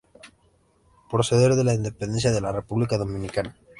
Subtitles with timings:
[1.11, 3.55] Prócer de la independencia de la República Dominicana.